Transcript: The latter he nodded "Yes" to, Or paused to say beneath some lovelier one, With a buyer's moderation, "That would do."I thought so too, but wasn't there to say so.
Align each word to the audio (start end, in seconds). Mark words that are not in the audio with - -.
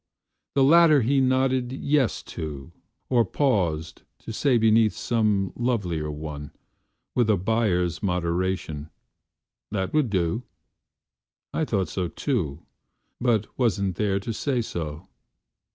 The 0.55 0.63
latter 0.63 1.03
he 1.03 1.21
nodded 1.21 1.71
"Yes" 1.71 2.23
to, 2.23 2.71
Or 3.07 3.23
paused 3.23 4.01
to 4.25 4.33
say 4.33 4.57
beneath 4.57 4.93
some 4.93 5.53
lovelier 5.55 6.09
one, 6.09 6.49
With 7.13 7.29
a 7.29 7.37
buyer's 7.37 8.01
moderation, 8.01 8.89
"That 9.69 9.93
would 9.93 10.09
do."I 10.09 11.65
thought 11.65 11.87
so 11.87 12.07
too, 12.07 12.63
but 13.19 13.45
wasn't 13.59 13.95
there 13.95 14.19
to 14.21 14.33
say 14.33 14.59
so. 14.63 15.07